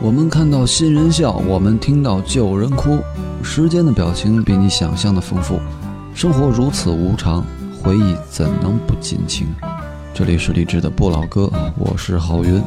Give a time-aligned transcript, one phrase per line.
[0.00, 3.00] 我们看到新人笑我们听到旧人哭
[3.42, 5.58] 时间的表情比你想象的丰富
[6.14, 7.44] 生活如此无常
[7.82, 9.48] 回忆怎能不尽情？
[10.14, 12.62] 这里是励志的不老歌我是郝云。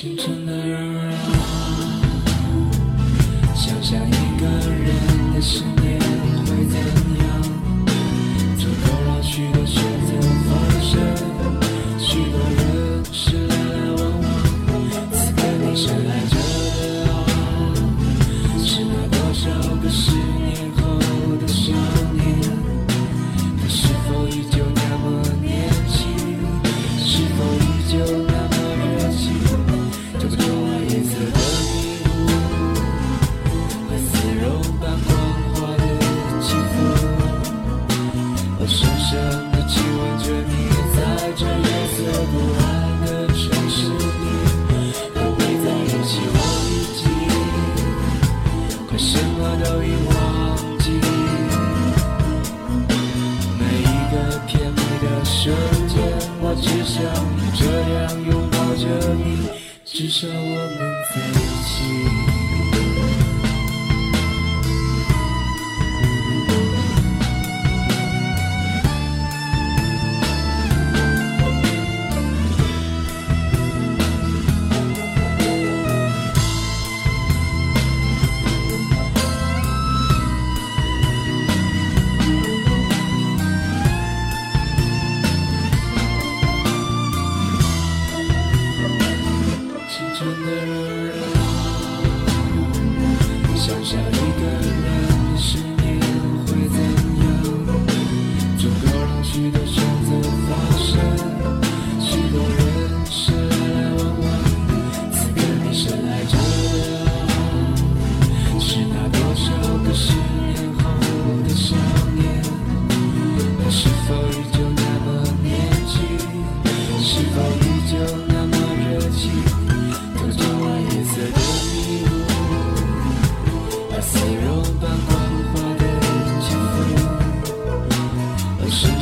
[0.00, 1.12] 清晨的人啊
[3.52, 5.77] 想象一个人的生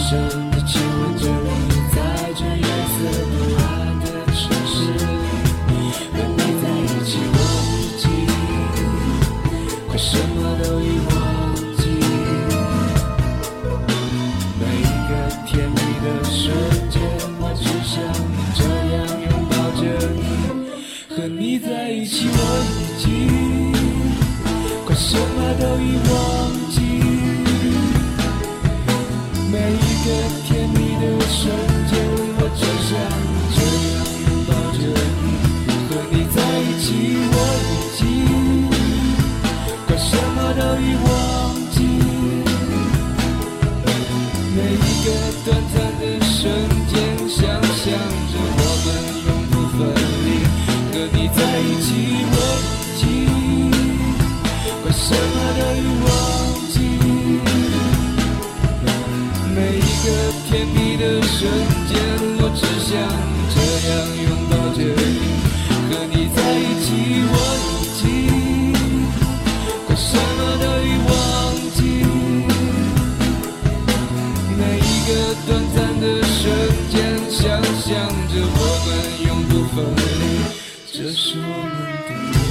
[0.07, 0.46] ocean
[40.81, 41.09] 以忘
[41.73, 41.77] 记
[44.55, 45.07] 每一个
[45.45, 46.41] 短暂的瞬
[46.89, 46.95] 间，
[47.29, 47.85] 想象
[48.33, 48.87] 着我们
[49.27, 49.79] 永不分
[50.25, 50.27] 离。
[50.93, 51.89] 和你在一起，
[52.33, 52.35] 我
[52.97, 53.03] 记，
[54.65, 56.09] 把惯什么都已忘
[56.73, 56.75] 记。
[59.55, 60.07] 每一个
[60.49, 61.37] 甜蜜的瞬
[61.87, 61.95] 间，
[62.39, 62.61] 我只
[62.91, 63.36] 想。
[81.47, 82.46] moment.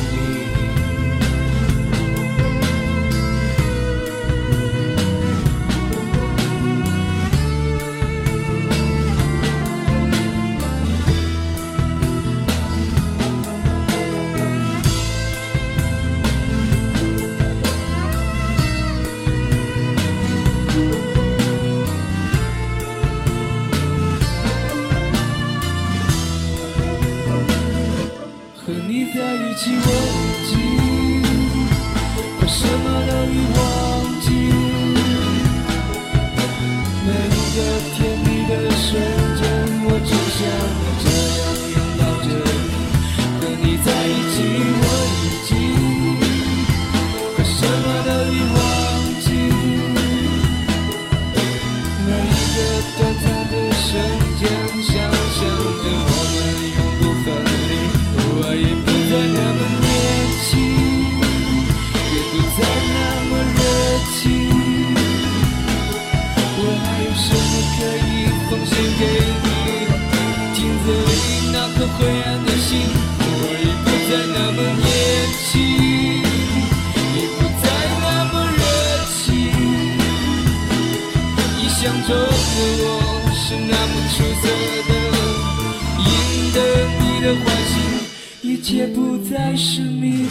[88.66, 90.28] 界不再是秘密。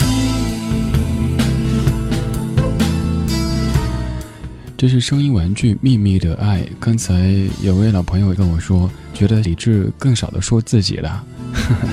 [4.77, 6.63] 这是声音玩具《秘密的爱》。
[6.81, 7.33] 刚才
[7.63, 11.25] 有位老朋友跟我说，觉得李志更少的说自己了，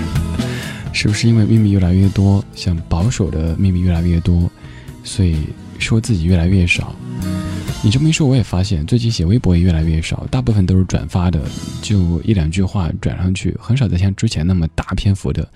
[0.91, 4.49] 是不是因为秘密越来越多，想保守的秘密越来越多，
[5.03, 5.37] 所以
[5.77, 6.95] 说自己越来越少？
[7.83, 11.39] 你这么一说，我也发现最近写微博也越来越少，大部分都是转发的，
[11.83, 15.47] 就一两句话转上去，很少再像之前那么大篇幅的。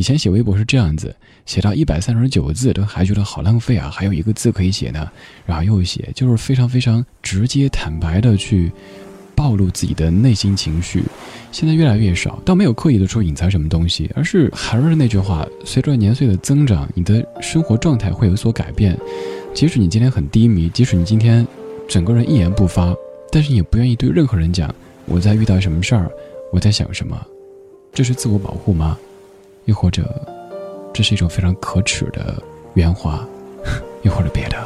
[0.00, 1.14] 以前写微博是这样子，
[1.44, 5.06] 写到一百三十九个字都还觉得好浪费啊，还有一个字可以写呢，
[5.44, 8.72] 然后又写，就是非常非常直接坦白的去
[9.34, 11.04] 暴露自己的内心情绪。
[11.52, 18.98] 现在越来越少，倒没有刻意的说隐藏什么东西，而是还是那句话，随着年岁的增长，你的生活状态会有所改变。
[19.52, 21.46] 即使你今天很低迷，即使你今天。
[21.86, 22.94] 整个人一言不发，
[23.30, 24.74] 但是你也不愿意对任何人讲
[25.04, 26.08] 我在遇到什么事儿，
[26.52, 27.20] 我在想什么，
[27.92, 28.96] 这是自我保护吗？
[29.70, 30.04] 又或者，
[30.92, 32.42] 这是一种非常可耻的
[32.74, 33.24] 圆滑，
[34.02, 34.56] 又或者别的？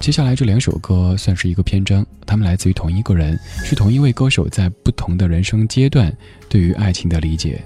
[0.00, 6.12] 接下来这两首歌算是一个篇章，它们来自于同一个人，是同一位歌手在不同的人生阶段
[6.48, 7.62] 对于爱情的理解，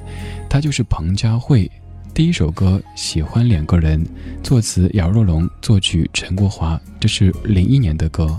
[0.50, 1.71] 他就是彭佳慧。
[2.12, 4.05] 第一首歌《喜欢两个人》，
[4.43, 8.39] 作词姚若龙，作曲陈国华，这是零一年的歌。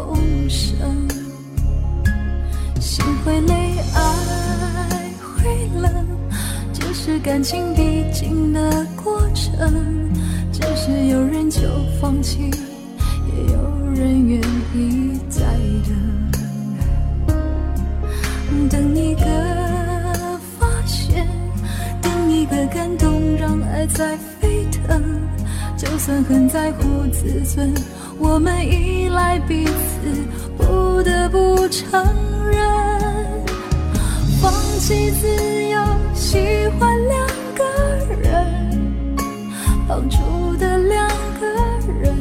[0.00, 0.78] 得丰盛。
[2.80, 3.54] 心会累，
[3.94, 4.00] 爱
[5.20, 5.92] 会冷，
[6.72, 10.10] 这是感情必经的过程。
[10.52, 11.60] 只是有人就
[12.00, 12.50] 放弃，
[13.28, 13.60] 也有
[13.94, 14.40] 人愿
[14.74, 15.42] 意再
[15.86, 15.90] 等。
[18.68, 19.20] 等一个
[20.58, 21.26] 发现，
[22.00, 25.02] 等一个感动，让爱在沸腾。
[25.76, 27.72] 就算很在乎自尊。
[28.22, 29.72] 我们依赖彼此，
[30.58, 31.98] 不得不承
[32.50, 32.62] 认，
[34.42, 35.26] 放弃自
[35.70, 35.80] 由，
[36.14, 36.38] 喜
[36.78, 37.64] 欢两个
[38.22, 39.16] 人，
[39.88, 40.18] 绑住
[40.58, 41.08] 的两
[41.40, 41.46] 个
[42.02, 42.14] 人，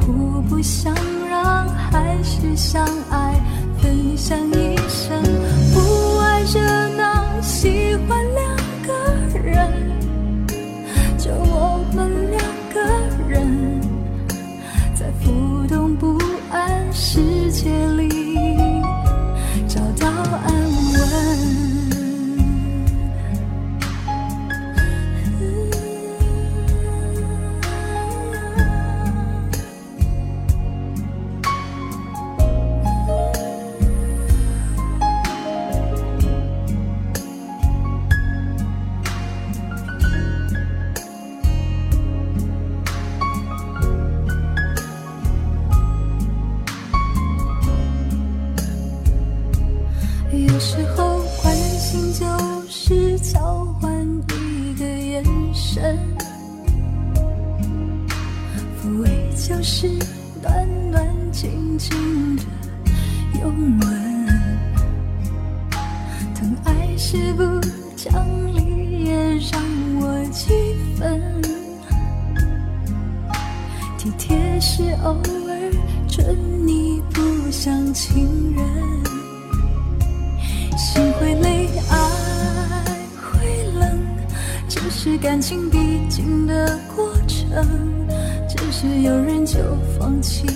[0.00, 0.92] 互不相
[1.30, 3.40] 让还是相爱，
[3.80, 5.22] 分享一生，
[50.36, 52.26] 有时候，关心就
[52.68, 53.90] 是交换
[54.28, 55.24] 一个眼
[55.54, 55.96] 神；
[58.78, 59.88] 抚慰就是
[60.42, 63.88] 暖暖紧紧的拥吻；
[66.34, 67.42] 疼爱是不
[67.96, 68.12] 讲
[68.54, 69.14] 理，也
[69.50, 69.62] 让
[70.00, 70.52] 我气
[70.98, 71.42] 愤
[73.96, 74.36] 体贴。
[74.60, 75.72] 是偶尔
[76.08, 79.15] 春泥不相情人。
[80.96, 81.94] 心会累，爱
[83.20, 83.38] 会
[83.78, 84.00] 冷，
[84.66, 85.76] 这是感情必
[86.08, 87.62] 经的过程，
[88.48, 89.58] 只是有人就
[89.98, 90.46] 放弃，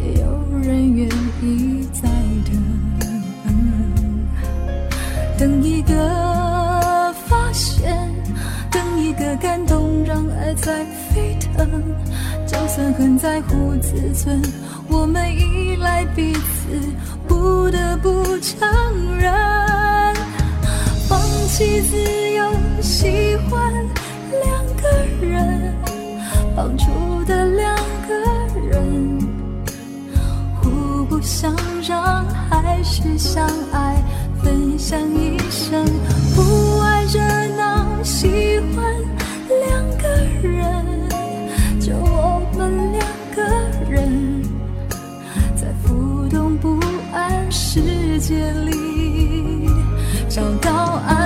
[0.00, 1.06] 也有人愿
[1.42, 2.08] 意再
[2.46, 2.78] 等。
[5.36, 7.94] 等一个发现，
[8.70, 10.82] 等一个感动，让爱在
[11.12, 11.68] 沸腾。
[12.46, 14.40] 就算很在乎自尊，
[14.88, 16.40] 我们依赖彼此，
[17.38, 18.68] 不得不承
[19.16, 19.32] 认，
[21.08, 21.96] 放弃自
[22.32, 22.50] 由，
[22.82, 23.72] 喜欢。
[24.42, 24.88] 两个
[25.24, 25.72] 人
[26.56, 26.84] 绑住
[27.26, 27.76] 的两
[28.08, 28.14] 个
[28.68, 29.18] 人，
[30.56, 31.54] 互不相
[31.88, 34.02] 让还是相爱，
[34.42, 35.84] 分享一生。
[36.34, 37.20] 不爱热
[37.56, 38.84] 闹，喜欢
[39.48, 40.08] 两个
[40.42, 41.08] 人，
[41.80, 43.42] 就我们两个
[43.88, 44.42] 人，
[45.56, 46.78] 在浮动不
[47.50, 49.70] 世界里
[50.28, 51.17] 找到爱。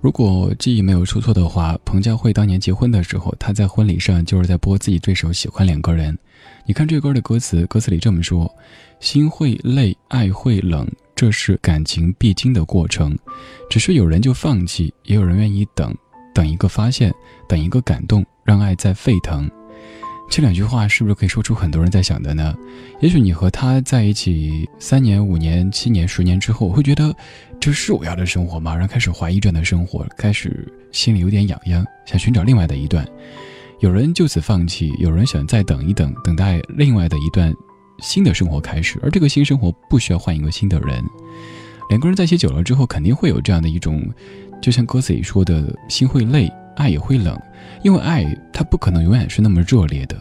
[0.00, 6.14] 如果记忆没有出错的话，彭佳慧当年结婚的时候，她在婚礼上就是在播自己这首《喜欢两个人》。
[6.64, 8.50] 你看这歌的歌词，歌词里这么说
[8.98, 13.14] ：“心会累，爱会冷，这是感情必经的过程。
[13.68, 15.94] 只是有人就放弃，也有人愿意等，
[16.34, 17.12] 等一个发现，
[17.46, 19.50] 等一个感动，让爱再沸腾。”
[20.30, 22.54] 这两句话是不是可以说出很多人在想的呢？
[23.00, 27.12] 也许你和他在一起三年、五年、七年、十年之后，会觉得
[27.60, 28.72] 这是我要的生活吗？
[28.74, 33.06] 然后开始怀疑这样的生活，开始心里有点痒痒，想寻找另外的一段。
[33.80, 37.54] 有人就此放弃，有人想再等一等，等待另外的一段
[37.98, 38.98] 新的生活开始。
[39.02, 41.04] 而这个新生活不需要换一个新的人，
[41.90, 44.02] 两个人在一起久了之后，肯定会有这样的一种，
[44.62, 47.38] 就像歌词里说的，心会累，爱也会冷，
[47.82, 48.24] 因为爱
[48.54, 50.20] 它不可能永远是那么热烈的，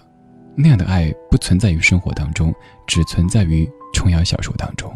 [0.58, 2.54] 那样的爱不存在于生活当中，
[2.86, 4.94] 只存在于琼瑶小说当中。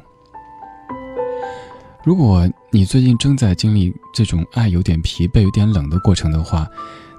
[2.03, 6.67] 如果你最近正在经历这种爱有点疲惫、有点冷的过程的话，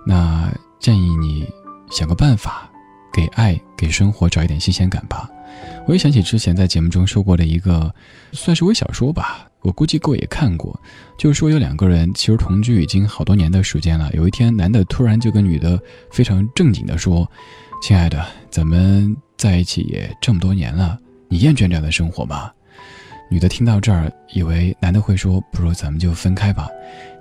[0.07, 1.49] 那建议你
[1.91, 2.71] 想个办法，
[3.11, 5.27] 给爱、给生活找一点新鲜感吧。
[5.87, 7.93] 我也想起之前在节目中说过的一个，
[8.33, 10.79] 算是微小说吧，我估计各位也看过，
[11.17, 17.27] 就是说有两个人其实同居已经好多年的时间了，有一天男的突然就跟女的非常正经的说
[17.81, 20.99] ：“亲爱的，咱们在一起也这么多年了，
[21.29, 22.51] 你厌倦这样的生活吗？”
[23.35, 26.69] 女的听到这儿，以为男的会说：“不如咱们就分开吧。”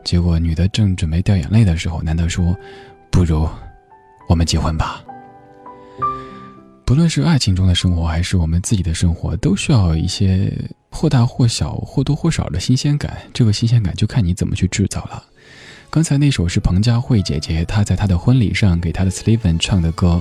[0.06, 2.56] 结果女的正准备掉眼泪的时候，男的说
[3.10, 3.50] ：“不如
[4.30, 5.04] 我们结婚吧。”
[6.86, 10.54] 不论是爱情中的生活，还是我们自己的生活，都需要一些
[10.92, 13.18] 或大或小、或多或少的新鲜感。
[13.34, 15.24] 这个新鲜感就看你怎么去制造了。
[15.94, 20.20] 刚才那首是彭佳慧姐姐她在她的婚礼上给她的 Steven 唱的歌，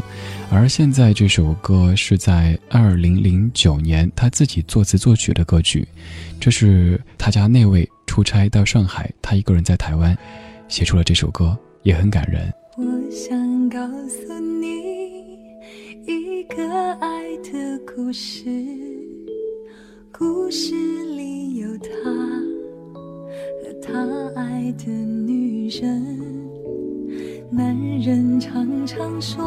[0.51, 5.89] 而现在这首歌是在二零零九年她自己作词作曲的歌曲。
[6.39, 10.15] 这是她家那位出差到上海，她一个人在台湾
[10.69, 12.53] 写出了这首歌，也很感人。
[12.77, 14.67] 我想告诉你
[16.07, 17.09] 一个爱
[17.51, 18.45] 的故事，
[20.13, 20.75] 故事
[25.73, 26.05] 身。
[27.51, 29.43] 男人常常说，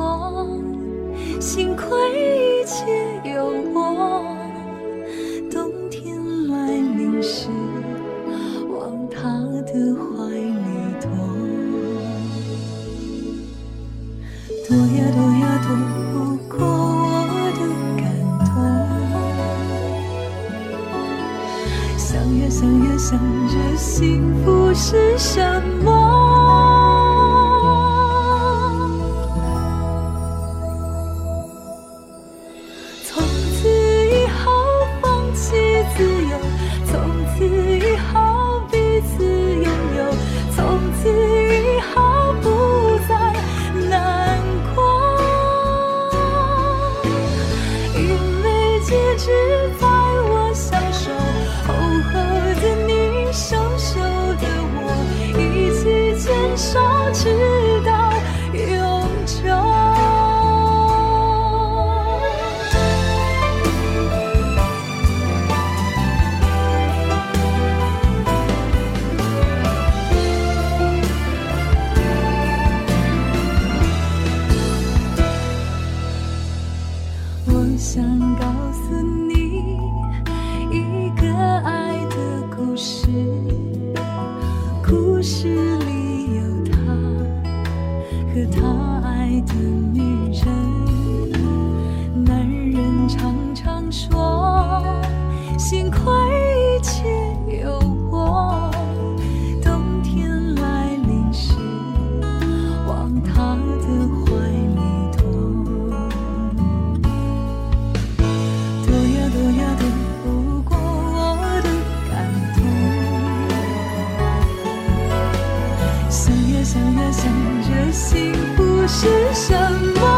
[117.11, 117.31] 想
[117.63, 119.53] 着幸福是什
[119.95, 120.14] 么。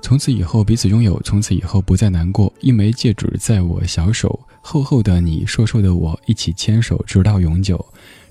[0.00, 2.50] 从此以后彼此拥有，从此以后不再难过。
[2.60, 7.84] 一枚戒指在我小手，厚厚的你，瘦瘦的我，一起牵手直到永久。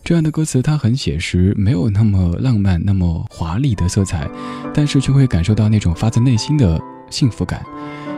[0.04, 4.28] 这样的歌词它很写实，没有那么浪漫、那么华丽的色彩，
[4.74, 7.64] 但是却会感受到那种发自内心的幸福感。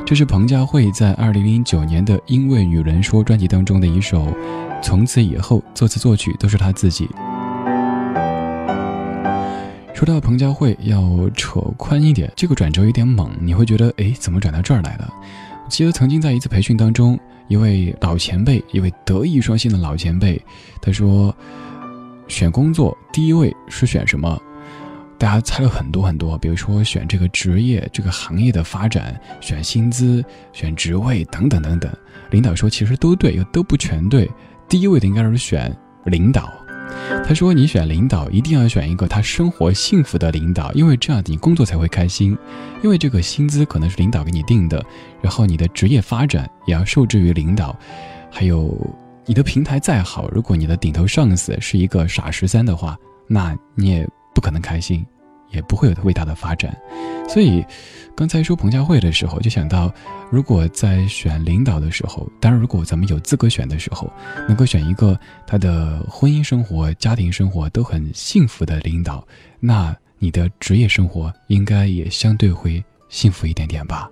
[0.06, 4.28] 这是彭佳慧在二零零九年的《因为女人说》专辑当中的一首
[4.82, 7.10] 《从此以后》，作词作曲都是她自己。
[10.00, 15.14] 说到彭佳慧，要扯宽一点，这个转折有点猛，你会觉得，哎，怎么转到这儿来了？
[15.66, 20.42] 我记得曾经在一次培训当中，一位老前辈，一位德艺双馨的老前辈，
[20.82, 21.36] 他说，
[22.30, 24.42] 选工作第一位是选什么？
[25.18, 31.92] 大家猜了很多很多，比如说选这个职业、这个行业的发展，选薪资、选职位等等等等。
[32.32, 34.32] 领导说，其实都对，又都不全对。
[34.70, 36.50] 第一位的应该是选领导。
[37.26, 42.38] 他说：“你选领导一定要选一个他生活幸福的领导，因为这样你工作才会开心。
[42.82, 44.84] 因为这个薪资可能是领导给你定的，
[45.22, 47.78] 然后你的职业发展也要受制于领导。
[48.32, 48.76] 还有
[49.26, 52.98] 你的平台再好，如果你的顶头上司是一个傻十三的话，
[53.28, 55.06] 那你也不可能开心，
[55.52, 56.76] 也不会有伟大的发展。
[57.28, 57.64] 所以，
[58.16, 59.94] 刚才说彭佳慧的时候，就想到，
[60.32, 64.12] 如果在选领导的时候，当然如果咱们有资格选的时候，
[64.48, 69.26] 能够选一个他的婚姻生活、家庭生活都很幸福的领导，
[69.60, 74.10] 那你的职业生活应该也相对会幸福一点点吧。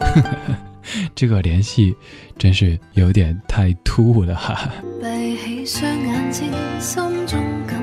[1.14, 1.94] 这个联系
[2.38, 4.68] 真是有点太突兀了哈。
[5.02, 6.48] 闭起双眼睛，
[6.80, 7.81] 心中感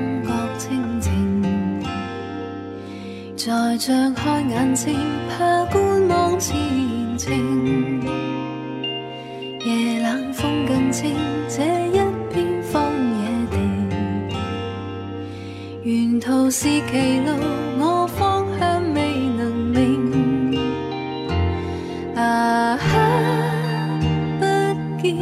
[3.42, 3.48] 再
[3.78, 4.94] 张开眼睛，
[5.30, 6.54] 怕观望前
[7.16, 7.32] 程。
[9.64, 11.16] 夜冷风更清，
[11.48, 11.98] 这一
[12.30, 12.84] 片荒
[13.16, 13.56] 野地，
[15.88, 17.32] 沿途是歧路，
[17.78, 19.00] 我方向未
[19.38, 20.60] 能明。
[22.16, 22.84] 啊哈，
[24.38, 24.44] 不
[25.02, 25.16] 见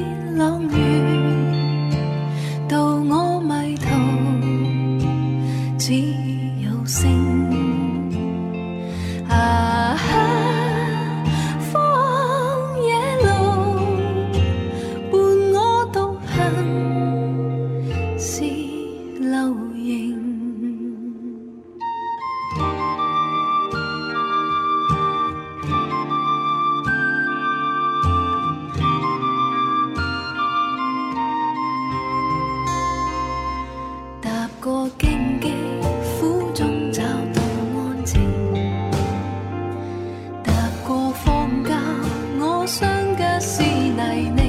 [42.39, 44.41] 我双脚是泥泞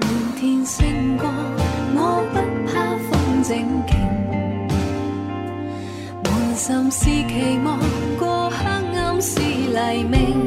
[0.00, 0.02] 满
[0.38, 1.32] 天星光
[1.94, 3.96] 我不怕风正劲
[6.24, 7.78] 满心是期望
[8.18, 8.64] 过黑
[8.96, 10.37] 暗是黎明。